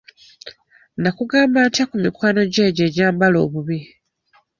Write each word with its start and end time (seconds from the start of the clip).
Nakugamba 1.01 1.59
ntya 1.67 1.83
ku 1.89 1.95
mikwano 2.03 2.41
gyo 2.51 2.61
egyo 2.69 2.83
egyambala 2.89 3.37
obubi? 3.45 3.79